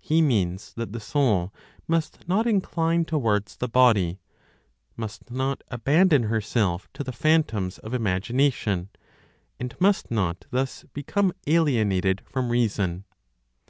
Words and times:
He 0.00 0.20
means 0.20 0.72
that 0.74 0.92
the 0.92 0.98
soul 0.98 1.54
must 1.86 2.26
not 2.28 2.44
incline 2.44 3.04
towards 3.04 3.56
the 3.56 3.68
body, 3.68 4.18
must 4.96 5.30
not 5.30 5.62
abandon 5.68 6.24
herself 6.24 6.88
to 6.94 7.04
the 7.04 7.12
phantoms 7.12 7.78
of 7.78 7.94
imagination, 7.94 8.88
and 9.60 9.76
must 9.80 10.10
not, 10.10 10.46
thus, 10.50 10.84
become 10.92 11.32
alienated 11.46 12.20
from 12.26 12.48
reason. 12.50 13.04